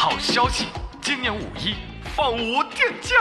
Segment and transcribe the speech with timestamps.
[0.00, 0.66] 好消息，
[1.02, 1.74] 今年五一
[2.14, 3.16] 放五天假。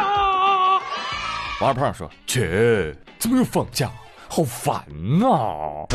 [1.60, 3.90] 王二胖说：“切，怎么又放假？
[4.30, 4.76] 好烦
[5.24, 5.90] 啊！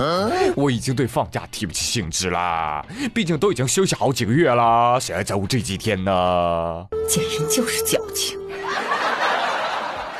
[0.56, 2.84] 我已经对放假提不起兴致啦，
[3.14, 6.85] 毕竟都已经休息好几个月啦，谁还在乎这几天呢？
[7.08, 8.37] 简直就是矫情。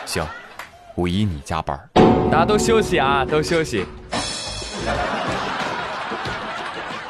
[0.07, 0.25] 行，
[0.95, 1.77] 五一你加班，
[2.31, 3.85] 大家都休息啊，都休息。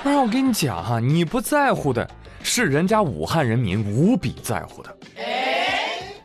[0.02, 2.08] 不是我跟你讲哈，你不在乎的
[2.42, 4.96] 是人家武汉人民无比在乎的。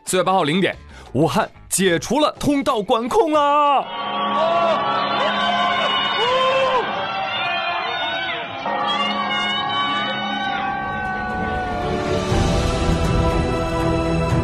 [0.06, 0.76] 四月八号零点，
[1.14, 3.86] 武汉解除了通道管控啦！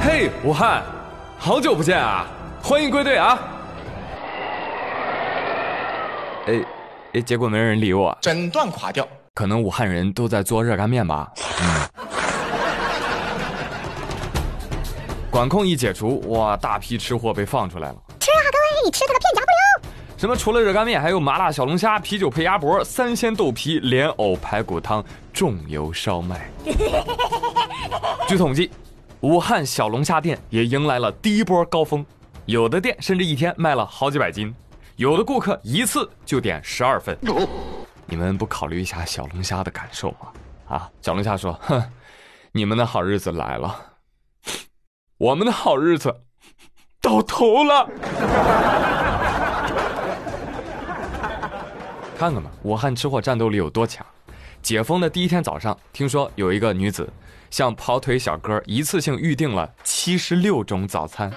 [0.02, 0.84] 嘿，武汉，
[1.38, 2.28] 好久不见啊！
[2.62, 3.40] 欢迎归队啊！
[6.46, 6.62] 哎
[7.14, 9.08] 哎，结果没人理我，整段垮掉。
[9.36, 11.32] 可能武汉人都在做热干面吧。
[11.60, 11.90] 嗯。
[15.32, 17.96] 管控一解除，哇，大批吃货被放出来了。
[18.20, 19.92] 吃啊，各位，吃这个片夹不留。
[20.18, 20.36] 什么？
[20.36, 26.48] 除了热干面，还有麻辣小龙虾、啤酒配鸭脖、三鲜豆皮、莲藕排骨汤、重油烧麦。
[28.28, 28.70] 据统计，
[29.22, 32.06] 武汉小龙虾店也迎来了第一波高峰，
[32.46, 34.54] 有的店甚至一天卖了好几百斤，
[34.96, 37.18] 有的顾客一次就点十二份。
[38.14, 40.28] 你们不考虑一下小龙虾的感受吗？
[40.68, 41.84] 啊，小龙虾说：“哼，
[42.52, 43.76] 你们的好日子来了，
[45.18, 46.16] 我们的好日子
[47.02, 47.90] 到头了。
[52.16, 54.06] ”看看吧，武汉吃货战斗力有多强！
[54.62, 57.12] 解封的第一天早上，听说有一个女子
[57.50, 61.34] 向跑腿小哥一次性预订了七十六种早餐。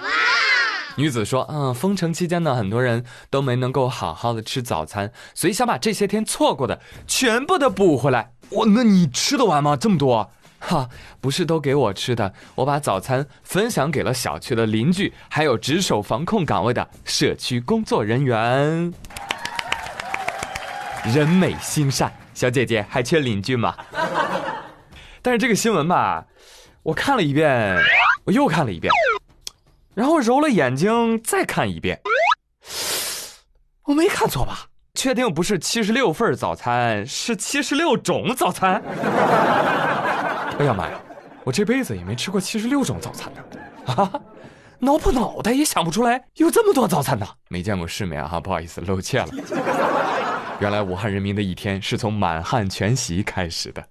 [0.97, 8.31] 女子说：“嗯，封城期间呢，很多人都没能够好好的吃早餐，所以想把这些天错过的全部都补回来。
[8.51, 9.77] 哇，那你吃得完吗？
[9.77, 10.31] 这么多？
[10.59, 10.89] 哈，
[11.21, 18.91] 不是都给我吃的，我把早餐分享给了小区的邻居，还有值守防控岗位的社区工作人员。
[21.05, 23.75] 人美心善，小姐姐还缺邻居吗？
[25.21, 26.25] 但是这个新闻吧，
[26.81, 27.77] 我看了一遍，
[28.25, 28.91] 我又看了一遍。”
[29.97, 31.99] 然后揉了眼睛再看一遍，
[33.85, 34.67] 我没看错吧？
[34.93, 38.79] 确定不是七十六份早餐，是七十六种早餐？
[40.59, 41.01] 哎呀妈呀，
[41.43, 43.41] 我这辈子也没吃过七十六种早餐呢！
[43.95, 44.11] 啊，
[44.77, 47.25] 挠破脑袋也想不出来有这么多早餐呢！
[47.49, 49.29] 没见过世面啊，不好意思露怯了。
[50.59, 53.83] 原来武汉人民的一天是从满汉全席开始的。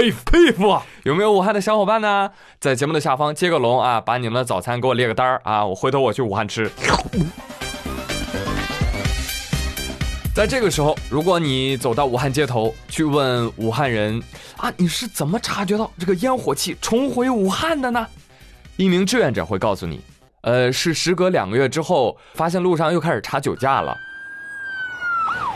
[0.00, 0.82] 佩服佩服啊！
[1.02, 2.30] 有没有武汉的小伙伴呢？
[2.58, 6.70] 在节目的下方接个龙啊，把你们的早餐给我列个单儿啊，我回头我去武汉吃。
[10.34, 14.18] 在这个时候，如果你走到武汉街头去问武汉人
[14.56, 18.06] 啊，你是怎么察觉到这个烟火气重回武汉的呢？
[18.78, 20.00] 一名志愿者会告诉你，
[20.40, 23.94] 呃，是时隔两个月之后，发现路上又开始查酒驾了。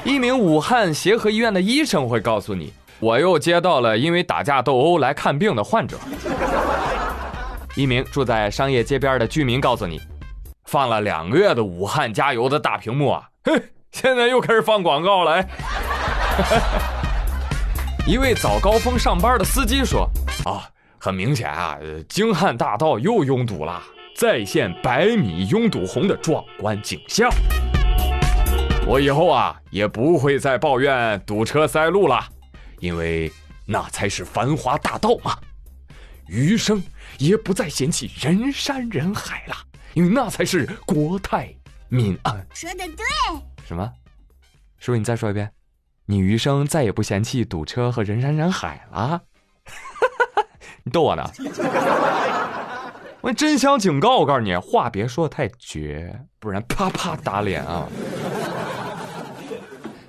[0.05, 2.71] 一名武汉协和医院的医生会告诉你。
[3.01, 5.99] 我又接到了因为打架斗殴来看病的患者。
[7.77, 10.01] 一名住在商业街边的居民告诉你，
[10.65, 13.53] 放了两个月的武汉加油的大屏幕啊，嘿，
[13.91, 15.45] 现在又开始放广告了。
[18.07, 20.09] 一位早高峰上班的司机说
[20.47, 20.63] ：“啊，
[20.99, 21.77] 很明显啊，
[22.09, 23.83] 京汉大道又拥堵了，
[24.17, 27.29] 再现百米拥堵红的壮观景象。
[28.87, 32.23] 我以后啊也不会再抱怨堵车塞路了。”
[32.85, 33.33] 因为
[33.65, 35.39] 那才是繁华大道嘛，
[36.27, 36.83] 余生
[37.17, 39.57] 也不再嫌弃人山人海了，
[39.95, 41.51] 因为那才是国泰
[41.89, 42.47] 民安。
[42.53, 42.97] 说的对。
[43.67, 43.91] 什么？
[44.77, 45.51] 师傅，你再说一遍。
[46.05, 49.23] 你余生再也不嫌弃堵车和人山人海了？
[50.83, 51.25] 你 逗我呢？
[53.23, 57.89] 我真想警告，我告诉你，话别说的太绝，不然啪啪打脸啊！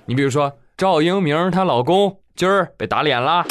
[0.04, 2.20] 你比如说赵英明她老公。
[2.36, 3.44] 今儿被打脸了。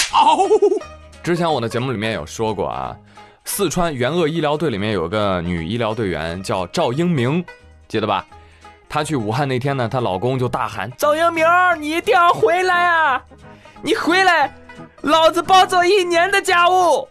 [1.23, 2.95] 之前我的节目里面有说过啊，
[3.43, 7.43] 四川援鄂医疗队里面有个女医疗队员叫赵英明，
[7.87, 8.25] 记得吧？
[8.87, 11.45] 她去武汉那天呢，她老公就大喊：“赵英明，
[11.79, 13.21] 你一定要回来啊！
[13.81, 14.53] 你回来，
[15.01, 17.07] 老子包做一年的家务。”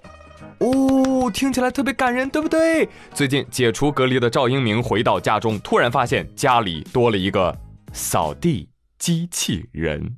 [0.58, 2.88] 哦，听起来特别感人，对不对？
[3.12, 7.54] 最近解除隔离的赵英明回到家中，突然发现家里多了一个
[7.92, 10.16] 扫地机器人。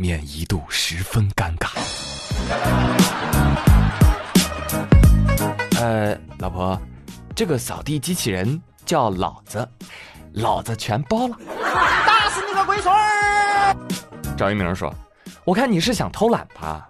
[0.00, 1.68] 面一度十分尴尬。
[5.78, 6.80] 呃，老婆，
[7.36, 9.68] 这个扫地机器人叫老子，
[10.32, 11.36] 老子全包了。
[12.06, 13.76] 打死你个龟孙儿！
[14.38, 14.90] 赵一鸣说
[15.44, 16.88] ：“我看你是想偷懒吧？”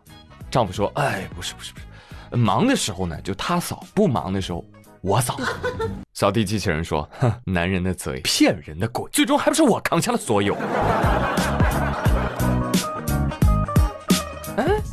[0.49, 4.65] 丈夫说：“哎，不是不是不是，忙的时候呢就他扫，不忙的时候
[5.01, 5.37] 我扫。
[6.15, 10.57] ”扫地机器人说：“哼，男人的嘴，骗人的鬼，最终还不是我扛下了所有。”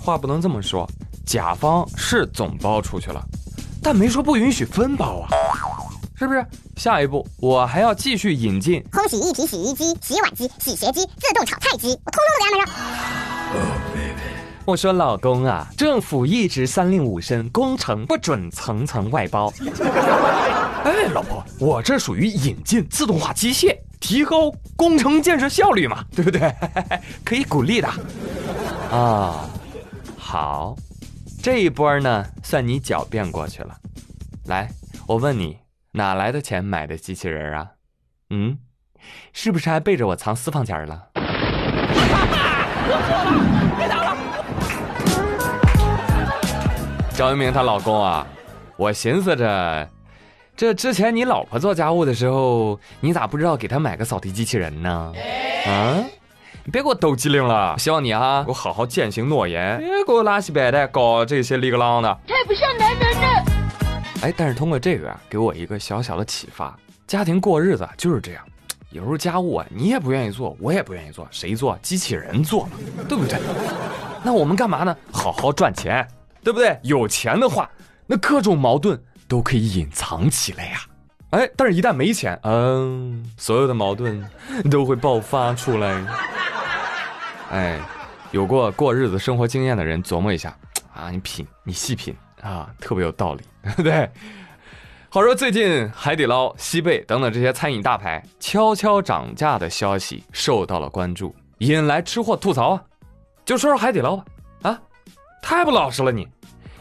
[0.07, 0.89] 话不能这么说，
[1.25, 3.21] 甲方是总包出去了，
[3.83, 5.27] 但没说不允许分包啊，
[6.15, 6.45] 是不是？
[6.77, 12.74] 下一步我还要继续引进烘洗一体洗衣机、洗碗机、洗鞋机、自动炒菜机，我通通都给安排上。
[14.63, 19.51] 我说老公啊，政府一直三令五申，工程不准层层外包。
[20.86, 26.53] 哎，老婆，我这属于引进自动化机械，提高工程建设效率嘛，对不对？
[27.25, 27.89] 可以鼓励的。
[28.92, 29.50] 啊，
[30.29, 30.75] 好，
[31.41, 33.74] 这一波呢，算你狡辩过去了。
[34.47, 34.69] 来，
[35.07, 35.57] 我问你，
[35.94, 37.65] 哪来的钱买的机器人啊？
[38.31, 38.57] 嗯，
[39.31, 41.07] 是不是还背着我藏私房钱了？
[41.15, 41.21] 我
[43.07, 44.18] 错了，别打了
[47.15, 48.27] 赵一鸣她老公啊，
[48.75, 49.89] 我寻思着，
[50.57, 55.13] 这之前你老婆做家务的时候，你咋不知道给她买个扫地机器人呢？
[55.65, 56.03] 啊，
[56.68, 57.78] 你别给我抖机灵了！
[57.80, 62.19] 希望你啊，给我好好践行诺言，别给我拉稀摆带搞这些里个啷的。
[62.28, 63.46] 太不像男人了。
[64.22, 66.78] 哎，但是通过这个啊，给我一个小小的启发：
[67.08, 68.44] 家庭过日子就是这样，
[68.90, 71.80] 有时候家务啊，你也不愿意做，我也不愿意做，谁做？
[71.81, 72.72] 机器人做嘛，
[73.08, 73.40] 对不对？
[74.22, 74.94] 那我们干嘛呢？
[75.10, 76.06] 好好赚钱，
[76.44, 76.78] 对不对？
[76.84, 77.70] 有钱的话，
[78.06, 80.80] 那各种矛盾都可以隐藏起来呀。
[81.30, 84.22] 哎，但是一旦没钱，嗯，所有的矛盾
[84.70, 86.04] 都会爆发出来。
[87.52, 87.80] 哎，
[88.32, 90.56] 有过过日子生活经验的人琢磨一下
[90.94, 94.10] 啊，你品，你细品啊，特别有道理，对 不对？
[95.10, 102.84] 话说最近海底捞、西贝等等这些餐饮大牌悄悄涨价的消息受到了关注，引来吃货吐槽啊。
[103.46, 104.26] 就说说海底捞吧，
[104.64, 104.82] 啊，
[105.42, 106.28] 太不老实了你！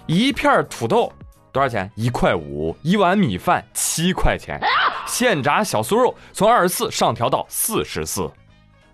[0.07, 1.13] 一片土豆
[1.53, 1.89] 多少钱？
[1.95, 2.77] 一块五。
[2.83, 4.61] 一碗米饭七块钱。
[5.07, 8.29] 现炸小酥肉从二十四上调到四十四。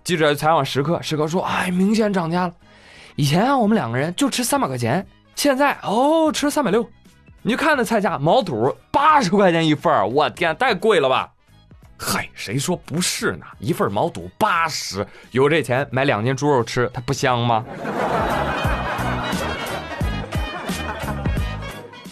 [0.03, 2.53] 记者采访食客，食客说：“哎，明显涨价了。
[3.15, 5.05] 以前啊，我们两个人就吃三百块钱，
[5.35, 6.87] 现在哦，吃三百六。
[7.41, 11.29] 你就看那菜价，毛肚八十块钱一份儿，我天，太贵了吧！
[11.97, 13.45] 嗨，谁说不是呢？
[13.59, 17.63] 一份毛肚八十，有这钱买两斤猪肉吃，它不香吗？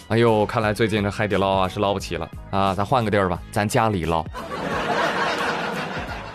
[0.08, 4.24] 哎呦，看来最近这海底捞啊是捞不起了啊，咱换个地儿吧，咱家里捞。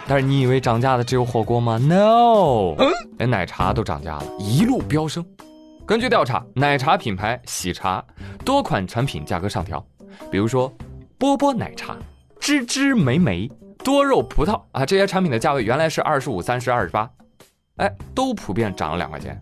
[0.09, 2.75] 但是你以为涨价的只有火锅吗？No，
[3.17, 5.25] 连奶茶都涨价了，一路飙升。
[5.85, 8.03] 根据调查，奶茶品牌喜茶
[8.45, 9.85] 多款产品价格上调，
[10.31, 10.73] 比如说
[11.17, 11.97] 波波奶茶、
[12.39, 13.51] 芝芝莓莓、
[13.83, 17.09] 多肉葡萄啊，这些产品的价位原来是二十五、三十、二十八，
[17.75, 19.37] 哎，都普遍涨了两块钱。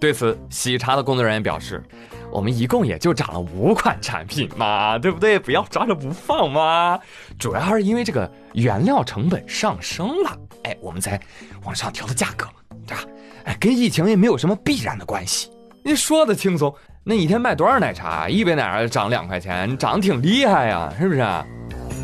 [0.00, 1.82] 对此，喜茶的工作人员表示，
[2.30, 5.38] 我们一共也就涨了五款产品嘛， 对不对？
[5.38, 6.98] 不要抓着不放嘛。
[7.38, 11.20] 主要是因为这个原料成本上升了，哎，我们才
[11.64, 12.52] 往上调的价格嘛，
[12.86, 13.02] 对吧？
[13.44, 15.50] 哎，跟疫情也没有什么必然的关系。
[15.82, 18.28] 你说的轻松，那一天卖多少奶茶？
[18.28, 21.20] 一杯奶茶涨两块钱，涨得挺厉害呀，是不是？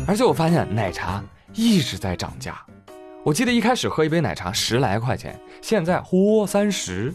[0.07, 1.23] 而且我发现奶茶
[1.53, 2.59] 一直在涨价，
[3.23, 7.13] 我记得一开始喝一杯奶茶十来块钱，现在嚯三十，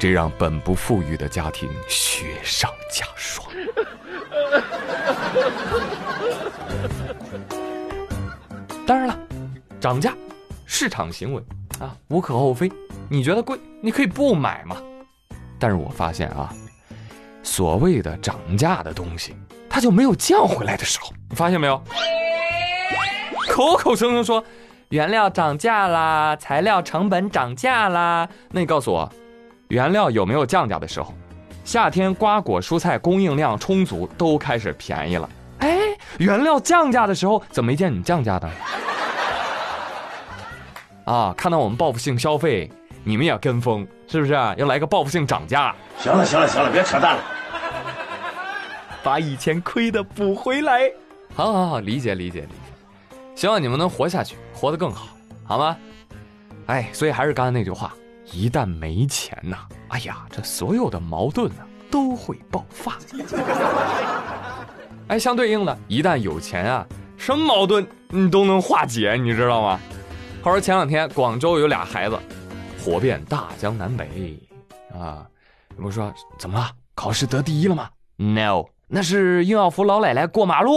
[0.00, 3.46] 这让本不富裕的家庭雪上加霜。
[8.86, 9.18] 当然了，
[9.78, 10.14] 涨价，
[10.64, 11.42] 市场行为
[11.80, 12.72] 啊，无可厚非。
[13.10, 14.78] 你觉得贵，你可以不买嘛。
[15.58, 16.50] 但是我发现啊，
[17.42, 19.36] 所谓的涨价的东西，
[19.68, 21.12] 它就没有降回来的时候。
[21.28, 21.78] 你发现没有？
[23.50, 24.42] 口口声声说
[24.88, 29.12] 原料涨价啦，材料成本涨价啦，那你告诉我，
[29.70, 31.14] 原料有没有降价的时候？
[31.64, 35.30] 夏天瓜果蔬菜供应量充足，都开始便宜了。
[35.60, 35.78] 哎，
[36.18, 38.50] 原料降价的时候，怎么没见你降价呢？
[41.04, 42.68] 啊，看到我们报复性消费，
[43.04, 44.32] 你们也跟风，是不是？
[44.32, 47.22] 要来个报复性涨价，行了，行了，行了，别扯淡了。
[49.04, 50.90] 把以前亏的补回来。
[51.34, 53.16] 好好好，理解理解理解。
[53.36, 55.06] 希望你们能活下去，活得更好，
[55.44, 55.76] 好吗？
[56.66, 57.94] 哎，所以还是刚才那句话，
[58.32, 62.96] 一旦没钱呐，哎呀，这所有的矛盾呢都会爆发。
[65.08, 69.80] 哎，相对应的，一旦有钱啊，什么矛盾你都能化解，你知道吗？
[70.42, 72.18] 话说前两天广州有俩孩子，
[72.82, 74.38] 火遍大江南北，
[74.94, 75.26] 啊，
[75.76, 76.70] 有人说怎么了？
[76.94, 80.72] 考试得第一了吗？No，那是硬要扶老奶奶过马路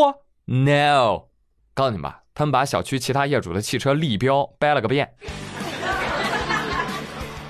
[0.46, 1.26] ？No，
[1.74, 5.14] 告诉你们吧，他们把小区其他业主的汽车立标掰了个遍。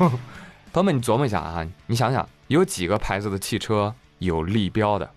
[0.74, 5.10] 朋友们，你琢磨一下啊，你想想，有几个牌子的汽车有立标的？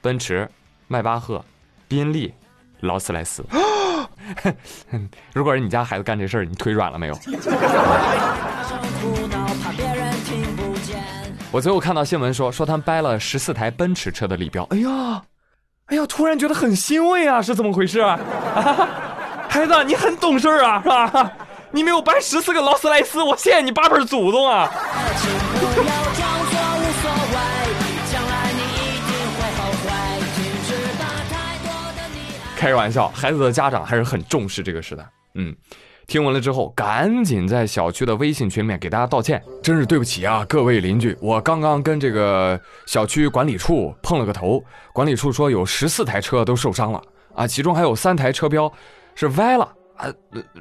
[0.00, 0.48] 奔驰、
[0.86, 1.44] 迈巴赫、
[1.88, 2.32] 宾利、
[2.80, 3.44] 劳斯莱斯。
[5.32, 7.18] 如果是你家孩子干这事儿，你腿软了没有？
[11.50, 14.64] 我最后看到新闻说，说他们掰了十四台奔驰车的立标。
[14.64, 15.22] 哎呀，
[15.86, 18.18] 哎呀，突然觉得很欣慰啊，是怎么回事啊？
[19.48, 21.32] 孩子，你很懂事啊，是吧？
[21.70, 24.70] 你没有搬十四个劳斯莱斯，我谢谢你八辈祖宗啊！
[32.56, 35.06] 开个玩笑，孩子的家长还是很重视这个事的。
[35.34, 35.54] 嗯，
[36.06, 47.00] 听闻了之后，赶紧在小区的微信群里面给大家道歉，真是对不起啊，各位邻居，我刚刚跟这个小区管理处碰了个头，管理处说有十四台车都受伤了
[47.34, 48.72] 啊，其中还有三台车标
[49.14, 50.12] 是歪了啊，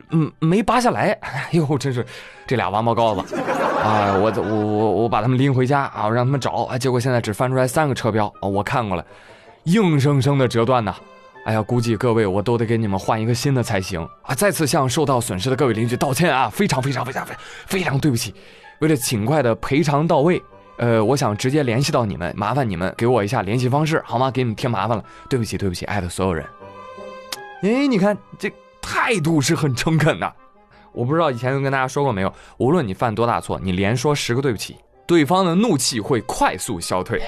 [0.09, 2.05] 嗯，没拔下来， 哎呦，真是
[2.45, 3.35] 这俩王八羔子
[3.81, 4.13] 啊！
[4.17, 9.05] 我我我我把他们拎回家啊，让他们找啊，结果现在只翻出来三个车标啊，我看过了，
[9.63, 10.95] 硬生生的折断呐。
[11.45, 14.35] 哎呀，估计各位我都得给你们换一个新的才行啊！
[14.35, 18.35] 再次向受到损失的各位邻居道歉啊，非常非常非常非常非常对不起。
[18.79, 20.41] 为了尽快的赔偿到位，
[20.77, 24.29] 呃，我想直接联系到你们，麻烦你们给我一下联系方式好吗？
[24.29, 26.45] 给你们添麻烦了，对不起对不起，爱的所有人。
[27.61, 28.51] 哎，你看这
[28.87, 30.33] 态度是很诚恳的。
[30.93, 37.21] 我不知道以前跟大家说过没有，无论你犯多大错，你连说十个对不起，对方的怒气会快速消退。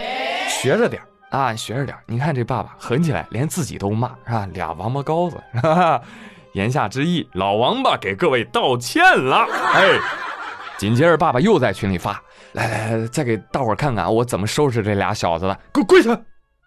[0.47, 4.47] 学着点啊，学着点你看这爸爸狠起来，连自己都骂，是吧？
[4.53, 6.01] 俩王八羔子，哈哈。
[6.53, 9.45] 言下之意，老王八给各位道歉了。
[9.73, 9.99] 哎，
[10.77, 12.19] 紧接着爸爸又在群里发，
[12.53, 16.19] 来来来，再给大伙看看我怎么收拾这俩小子的，给我跪下，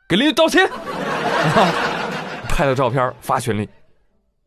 [0.09, 0.71] 给邻居道歉。
[2.49, 3.69] 拍了照片发群里，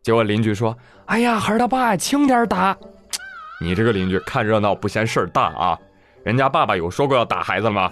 [0.06, 0.78] 结果邻居说
[1.10, 2.78] ：“哎呀，孩儿他爸轻点打。”
[3.60, 5.76] 你这个邻居看热闹不嫌事儿大啊？
[6.24, 7.90] 人家爸爸有说过要打孩子吗？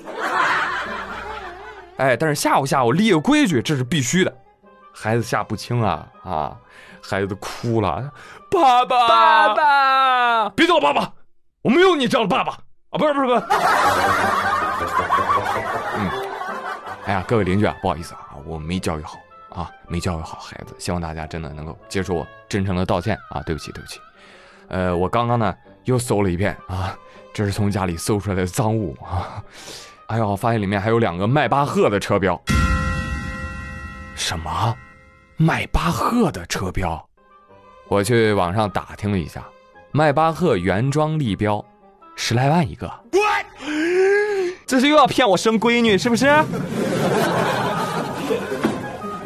[1.98, 4.32] 哎，但是吓唬吓唬，立个规矩，这是必须的。
[4.94, 6.56] 孩子吓不轻啊啊！
[7.02, 8.12] 孩子哭了，
[8.52, 11.12] 爸爸，爸爸，别叫我爸爸，
[11.64, 12.52] 我没有你这样的爸爸
[12.92, 13.00] 啊！
[13.00, 13.42] 不是不是不是。
[15.98, 16.12] 嗯，
[17.08, 19.18] 哎呀，各位邻居啊，不好意思啊，我没教育好
[19.54, 23.42] 啊，没教育好孩子，希望大家真的能够接受我真诚的道歉啊！
[23.44, 24.00] 对不起对不起。
[24.68, 26.98] 呃，我刚刚呢又搜了一遍啊，
[27.34, 29.44] 这是从家里搜出来的赃物啊。
[30.08, 32.40] 哎呦，发现里面还有两个迈巴赫的车标。
[34.16, 34.76] 什么？
[35.38, 37.08] 迈巴赫的车标？
[37.88, 39.44] 我去网上打听了一下，
[39.92, 41.64] 迈巴赫原装立标，
[42.16, 42.92] 十来万一个。
[44.66, 46.26] 这是又要骗我生闺女是不是？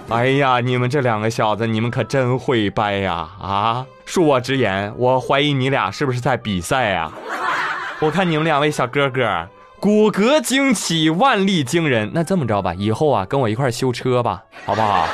[0.10, 3.30] 哎呀，你们这两个小子，你们可真会掰呀！
[3.42, 7.12] 啊，恕我直言，我怀疑你俩是不是在比赛呀？
[8.00, 9.48] 我看你们两位小哥哥。
[9.80, 12.10] 骨骼惊奇，腕力惊人。
[12.14, 15.08] 那这么着吧，以后啊，跟我一块修车吧，好不好？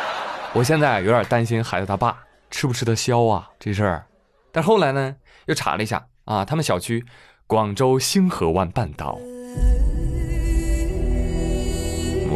[0.54, 2.16] 我现在有点担心孩子他爸
[2.50, 4.06] 吃不吃得消啊这事儿。
[4.50, 5.14] 但后来呢，
[5.44, 7.04] 又查了一下啊，他们小区
[7.46, 9.18] 广州星河湾半岛，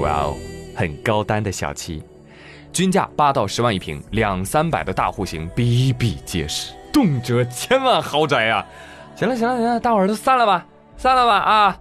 [0.01, 0.37] 哇哦，
[0.75, 2.03] 很高端的小区，
[2.73, 8.65] 均价八到十万一平，两三百的大户型比比皆是，动辄千万豪宅啊！
[9.15, 10.67] 行了行了行了，大伙儿都散了吧。
[10.97, 11.79] 散了吧啊，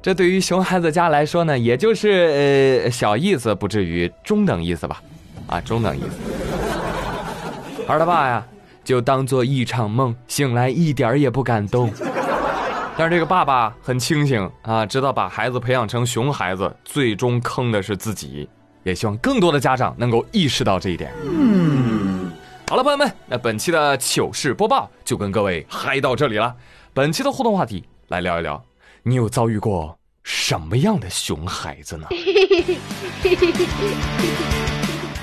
[0.00, 5.02] 这对于熊孩子家来说呢，也就是呃小意思，不至于中等意思吧？
[5.46, 7.84] 啊，中等意思。
[7.86, 8.46] 孩他爸呀，
[8.84, 11.90] 就当做一场梦，醒来一点也不感动。
[13.00, 18.46] 但是这个爸爸很清醒啊，知道把孩子培养成熊孩子，最终坑的是自己。
[18.82, 21.10] 也希望更多的家长能够意识到这一点。
[21.24, 22.30] 嗯，
[22.68, 26.54] 好了，朋友们，那本期的糗事播报就跟各位嗨到这里了。
[26.92, 27.82] 本期的互动话题。
[28.08, 28.62] 来聊一聊，
[29.02, 32.06] 你有遭遇过什么样的熊孩子呢？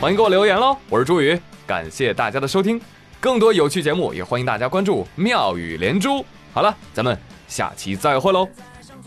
[0.02, 0.76] 欢迎给我留言喽！
[0.90, 2.82] 我是朱宇，感谢大家的收听，
[3.20, 6.26] 更多有趣节目也欢迎大家关注妙语连珠。
[6.52, 7.16] 好了，咱们
[7.48, 8.48] 下期再会喽，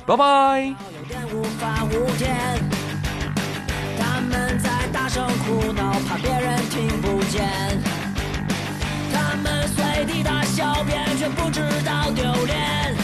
[0.07, 0.75] 拜拜有
[1.07, 2.59] 点无法无天。
[3.99, 7.47] 他们在大声哭闹，怕别人听不见。
[9.13, 12.95] 他们随地大小便，却不知道丢脸。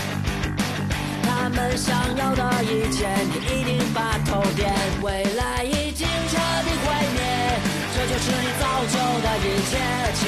[1.22, 4.72] 他们想要的一切，你一定把头点。
[5.02, 7.20] 未来已经彻底毁灭，
[7.94, 9.76] 这就是你造就的一切。
[10.14, 10.26] 请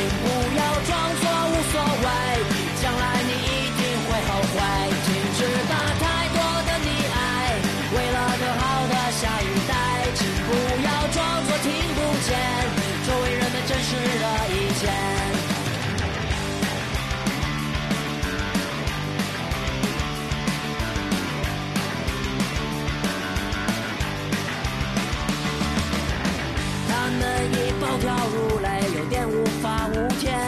[27.98, 30.38] 条条如雷，有点无法无天。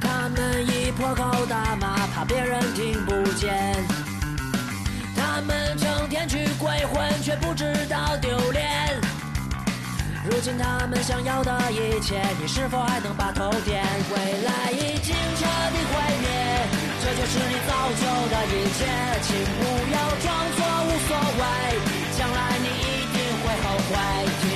[0.00, 3.74] 他们一破口大骂，怕别人听不见。
[5.14, 8.66] 他们成天去鬼混，却不知道丢脸。
[10.24, 13.84] 如今他们想要的一切，你是否还能把头点？
[14.10, 16.28] 未来已经彻底毁灭，
[17.02, 18.80] 这就是你造就的一切。
[19.22, 21.42] 请不要装作无所谓，
[22.16, 24.49] 将来你一定会后悔。